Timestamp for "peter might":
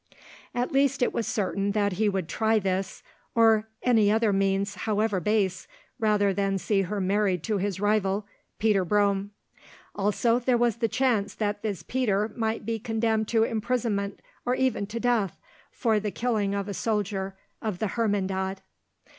11.83-12.65